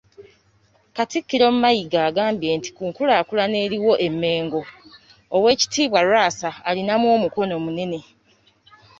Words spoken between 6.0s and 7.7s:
Lwasa alinamu omukono